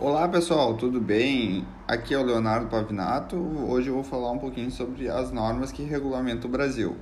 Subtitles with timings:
[0.00, 1.66] Olá pessoal, tudo bem?
[1.88, 3.34] Aqui é o Leonardo Pavinato.
[3.36, 6.94] Hoje eu vou falar um pouquinho sobre as normas que regulamentam o Brasil.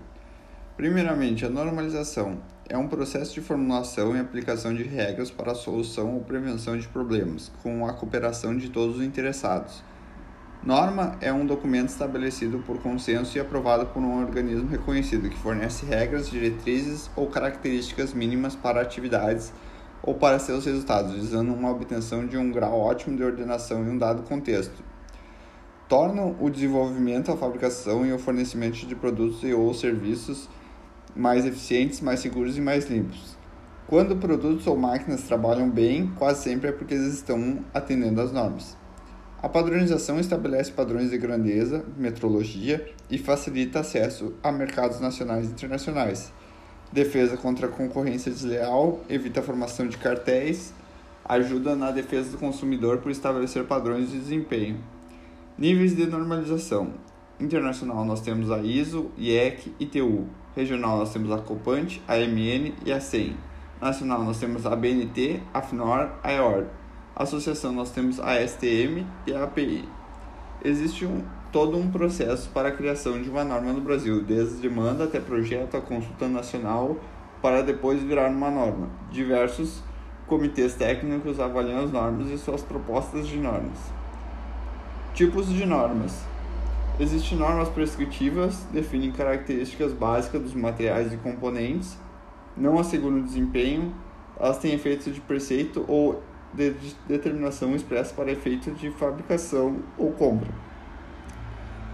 [0.79, 6.15] Primeiramente, a normalização é um processo de formulação e aplicação de regras para a solução
[6.15, 9.85] ou prevenção de problemas, com a cooperação de todos os interessados.
[10.65, 15.85] Norma é um documento estabelecido por consenso e aprovado por um organismo reconhecido que fornece
[15.85, 19.53] regras, diretrizes ou características mínimas para atividades
[20.03, 23.99] ou para seus resultados, visando uma obtenção de um grau ótimo de ordenação em um
[23.99, 24.84] dado contexto.
[25.89, 30.48] Tornam o desenvolvimento, a fabricação e o fornecimento de produtos e ou serviços
[31.15, 33.37] mais eficientes, mais seguros e mais limpos.
[33.87, 38.77] Quando produtos ou máquinas trabalham bem, quase sempre é porque eles estão atendendo às normas.
[39.41, 46.33] A padronização estabelece padrões de grandeza, metrologia e facilita acesso a mercados nacionais e internacionais
[46.93, 50.73] defesa contra a concorrência desleal, evita a formação de cartéis,
[51.25, 54.79] ajuda na defesa do consumidor por estabelecer padrões de desempenho.
[55.59, 56.95] Níveis de normalização.
[57.41, 60.27] Internacional nós temos a ISO, IEC e TU.
[60.55, 63.37] Regional nós temos a Copant, a MN e a CEM.
[63.81, 66.65] Nacional nós temos a BNT, a FNOR, a EOR.
[67.15, 69.87] Associação nós temos a STM e a API.
[70.65, 71.23] Existe um,
[71.57, 75.75] todo um processo para a criação de uma norma no Brasil, desde demanda até projeto,
[75.75, 76.99] a consulta nacional,
[77.41, 78.91] para depois virar uma norma.
[79.11, 79.83] Diversos
[80.27, 83.79] comitês técnicos avaliam as normas e suas propostas de normas.
[85.15, 86.27] Tipos de normas.
[87.01, 91.97] Existem normas prescritivas, definem características básicas dos materiais e componentes,
[92.55, 93.95] não asseguram desempenho,
[94.39, 96.75] elas têm efeitos de preceito ou de
[97.09, 100.66] determinação expressa para efeito de fabricação ou compra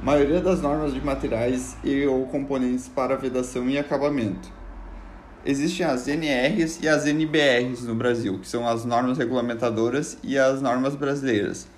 [0.03, 4.51] maioria das normas de materiais e ou componentes para vedação e acabamento.
[5.47, 10.61] Existem as NRs e as NBRs no Brasil, que são as normas regulamentadoras e as
[10.61, 11.69] normas brasileiras,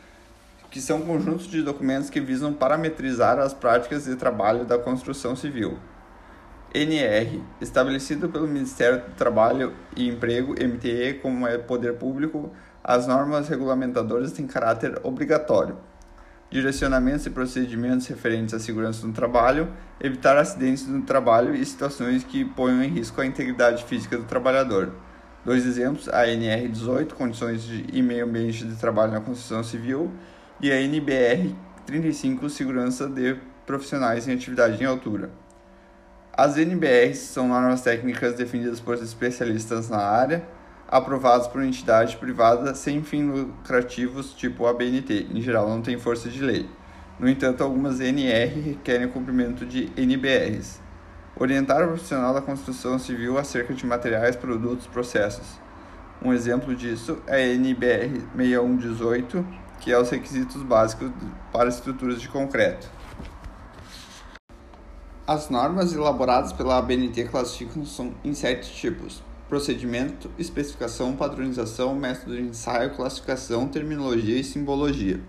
[0.70, 5.78] que são conjuntos de documentos que visam parametrizar as práticas de trabalho da construção civil.
[6.72, 12.50] NR, estabelecido pelo Ministério do Trabalho e Emprego, MTE, como é poder público,
[12.82, 15.76] as normas regulamentadoras têm caráter obrigatório
[16.54, 19.68] direcionamentos e procedimentos referentes à segurança no trabalho,
[20.00, 24.92] evitar acidentes no trabalho e situações que ponham em risco a integridade física do trabalhador.
[25.44, 30.12] Dois exemplos, a NR18, Condições de e Meio Ambiente de Trabalho na Construção Civil,
[30.60, 31.52] e a NBR
[31.86, 35.30] 35, Segurança de Profissionais em Atividade em Altura.
[36.32, 40.44] As NBRs são normas técnicas definidas por especialistas na área,
[40.88, 45.28] aprovados por entidade privada sem fins lucrativos, tipo a BNT.
[45.32, 46.68] Em geral, não tem força de lei.
[47.18, 50.80] No entanto, algumas NR requerem o cumprimento de NBRs.
[51.36, 55.58] Orientar o profissional da construção civil acerca de materiais, produtos, processos.
[56.22, 59.46] Um exemplo disso é a NBR 6118,
[59.80, 61.10] que é os requisitos básicos
[61.52, 62.88] para estruturas de concreto.
[65.26, 67.82] As normas elaboradas pela ABNT classificam
[68.22, 75.20] em sete tipos: procedimento, especificação, padronização, método de ensaio, classificação, terminologia e simbologia.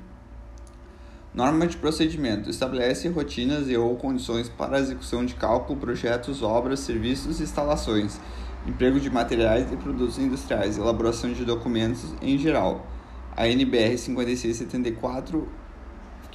[1.34, 6.80] Norma de procedimento estabelece rotinas e ou condições para a execução de cálculo, projetos, obras,
[6.80, 8.20] serviços e instalações,
[8.66, 12.88] emprego de materiais e produtos industriais, elaboração de documentos em geral.
[13.36, 15.66] A NBR 5674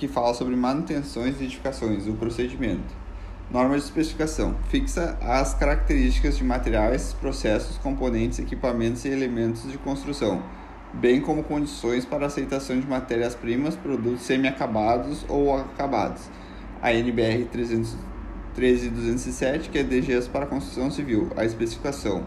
[0.00, 2.94] que fala sobre manutenções e edificações, o procedimento.
[3.52, 4.54] Norma de especificação.
[4.68, 10.40] Fixa as características de materiais, processos, componentes, equipamentos e elementos de construção,
[10.94, 16.30] bem como condições para aceitação de matérias-primas, produtos semi-acabados ou acabados.
[16.80, 17.46] A NBR
[18.54, 21.32] 13207, que é DGs para construção civil.
[21.36, 22.22] A especificação.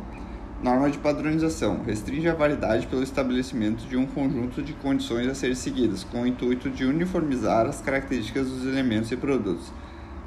[0.62, 1.84] Norma de padronização.
[1.86, 6.28] Restringe a validade pelo estabelecimento de um conjunto de condições a serem seguidas, com o
[6.28, 9.72] intuito de uniformizar as características dos elementos e produtos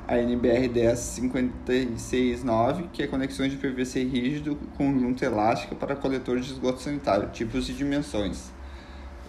[0.08, 6.80] a NBR 10569, que é conexões de PVC rígido conjunto elástico para coletor de esgoto
[6.80, 8.52] sanitário, tipos e dimensões.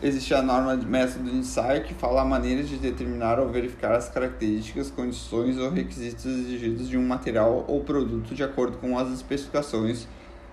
[0.03, 3.93] Existe a norma de método de ensaio que fala a maneira de determinar ou verificar
[3.93, 9.11] as características, condições ou requisitos exigidos de um material ou produto de acordo com as
[9.11, 10.07] especificações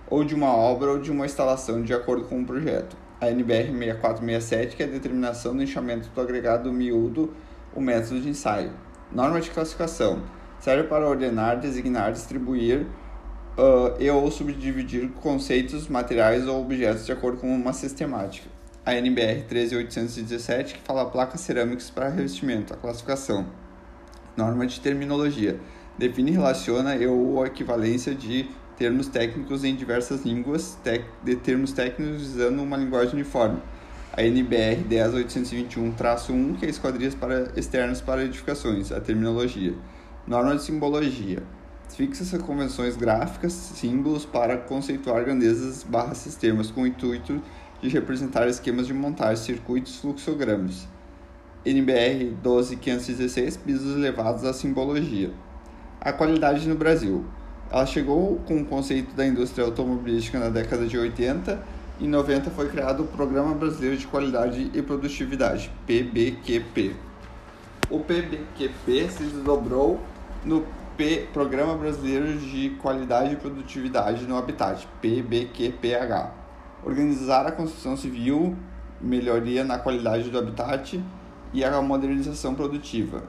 [0.09, 2.97] ou de uma obra ou de uma instalação de acordo com o projeto.
[3.21, 7.31] A NBR 6467, que é a determinação do enxamento do agregado miúdo,
[7.75, 8.71] o método de ensaio.
[9.15, 10.23] Norma de classificação.
[10.59, 12.81] Serve para ordenar, designar, distribuir
[13.57, 18.49] uh, e ou subdividir conceitos, materiais ou objetos de acordo com uma sistemática.
[18.85, 23.45] A NBR 13817, que fala placas cerâmicas para revestimento, a classificação.
[24.35, 25.61] Norma de terminologia.
[25.97, 30.77] Define relaciona e ou a equivalência de termos técnicos em diversas línguas,
[31.23, 33.61] de termos técnicos usando uma linguagem uniforme
[34.13, 39.73] a NBR 10821-1, que é esquadrias para, externas para edificações, a terminologia.
[40.27, 41.43] Norma de simbologia.
[41.89, 47.41] Fixa convenções gráficas, símbolos para conceituar grandezas barra sistemas com o intuito
[47.81, 50.87] de representar esquemas de montagem, circuitos, fluxogramas.
[51.65, 55.31] NBR 12516, pisos elevados à simbologia.
[55.99, 57.25] A qualidade no Brasil.
[57.71, 61.61] Ela chegou com o conceito da indústria automobilística na década de 80
[61.99, 66.93] em 90 foi criado o Programa Brasileiro de Qualidade e Produtividade, PBQP.
[67.89, 70.01] O PBQP se desdobrou
[70.43, 70.65] no
[70.97, 76.31] P Programa Brasileiro de Qualidade e Produtividade no Habitat, PBQPH.
[76.83, 78.57] Organizar a construção civil,
[78.99, 81.01] melhoria na qualidade do habitat
[81.53, 83.23] e a modernização produtiva.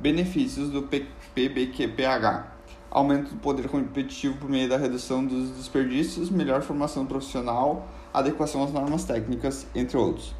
[0.00, 2.51] Benefícios do PBQPH
[2.92, 8.70] aumento do poder competitivo por meio da redução dos desperdícios, melhor formação profissional, adequação às
[8.70, 10.34] normas técnicas, entre outros.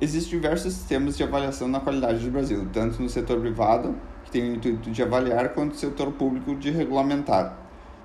[0.00, 4.52] Existem diversos sistemas de avaliação na qualidade do Brasil, tanto no setor privado, que tem
[4.52, 7.58] o intuito de avaliar, quanto no setor público de regulamentar,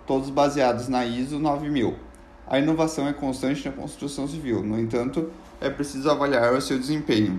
[0.08, 1.96] todos baseados na ISO 9000.
[2.48, 7.38] A inovação é constante na construção civil, no entanto, é preciso avaliar o seu desempenho.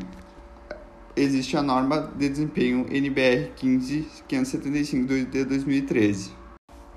[1.18, 6.30] Existe a norma de desempenho NBR 15575 de 2013.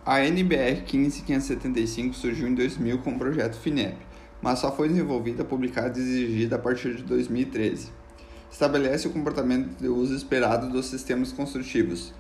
[0.06, 3.96] A NBR 15575 surgiu em 2000 com o projeto FINEP,
[4.42, 7.94] mas só foi desenvolvida, publicada e exigida a partir de 2013.
[8.52, 12.14] Estabelece o comportamento de uso esperado dos sistemas construtivos,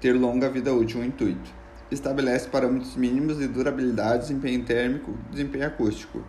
[0.00, 1.52] ter longa vida útil o intuito.
[1.90, 6.24] Estabelece parâmetros mínimos de durabilidade, desempenho térmico, desempenho acústico.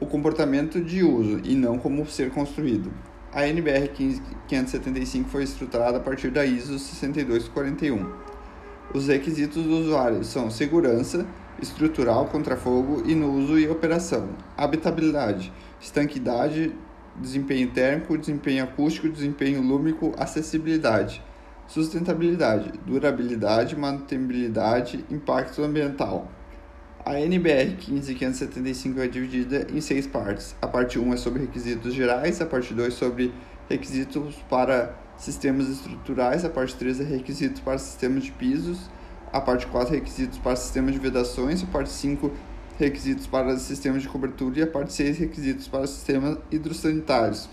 [0.00, 2.90] O comportamento de uso e não como ser construído.
[3.30, 8.10] A NBR 575 foi estruturada a partir da ISO 6241.
[8.94, 11.26] Os requisitos do usuário são segurança,
[11.60, 16.74] estrutural contra fogo e no uso e operação, habitabilidade, estanquidade,
[17.16, 21.22] desempenho térmico, desempenho acústico, desempenho lúmico, acessibilidade,
[21.66, 26.32] sustentabilidade, durabilidade, mantenibilidade, impacto ambiental.
[27.08, 30.54] A NBR 15575 é dividida em seis partes.
[30.60, 33.32] A parte 1 é sobre requisitos gerais, a parte 2 sobre
[33.66, 38.90] requisitos para sistemas estruturais, a parte 3 é requisitos para sistemas de pisos,
[39.32, 42.30] a parte 4 requisitos para sistemas de vedações, a parte 5
[42.78, 47.48] requisitos para sistemas de cobertura e a parte 6 requisitos para sistemas hidrossanitários.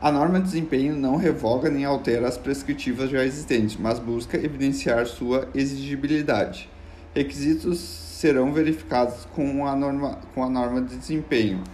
[0.00, 5.04] A norma de desempenho não revoga nem altera as prescritivas já existentes, mas busca evidenciar
[5.06, 6.70] sua exigibilidade.
[7.14, 11.64] Requisitos serão verificados com a norma, com a norma de desempenho.